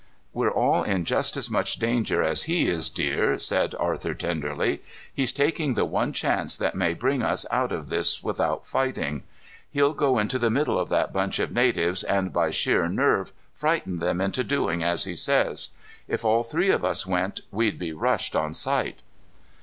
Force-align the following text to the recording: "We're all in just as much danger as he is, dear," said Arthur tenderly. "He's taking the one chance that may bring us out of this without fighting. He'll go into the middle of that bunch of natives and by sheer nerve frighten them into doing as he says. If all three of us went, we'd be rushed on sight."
"We're 0.33 0.49
all 0.49 0.81
in 0.81 1.05
just 1.05 1.37
as 1.37 1.51
much 1.51 1.75
danger 1.75 2.23
as 2.23 2.45
he 2.45 2.67
is, 2.67 2.89
dear," 2.89 3.37
said 3.37 3.75
Arthur 3.79 4.15
tenderly. 4.15 4.81
"He's 5.13 5.31
taking 5.31 5.75
the 5.75 5.85
one 5.85 6.11
chance 6.11 6.57
that 6.57 6.73
may 6.73 6.95
bring 6.95 7.21
us 7.21 7.45
out 7.51 7.71
of 7.71 7.89
this 7.89 8.23
without 8.23 8.65
fighting. 8.65 9.21
He'll 9.69 9.93
go 9.93 10.17
into 10.17 10.39
the 10.39 10.49
middle 10.49 10.79
of 10.79 10.89
that 10.89 11.13
bunch 11.13 11.37
of 11.37 11.51
natives 11.51 12.01
and 12.01 12.33
by 12.33 12.49
sheer 12.49 12.87
nerve 12.89 13.31
frighten 13.53 13.99
them 13.99 14.19
into 14.21 14.43
doing 14.43 14.81
as 14.81 15.03
he 15.03 15.15
says. 15.15 15.69
If 16.07 16.25
all 16.25 16.41
three 16.41 16.71
of 16.71 16.83
us 16.83 17.05
went, 17.05 17.41
we'd 17.51 17.77
be 17.77 17.93
rushed 17.93 18.35
on 18.35 18.55
sight." 18.55 19.03